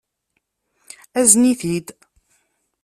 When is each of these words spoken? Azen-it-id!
Azen-it-id! 1.19 1.87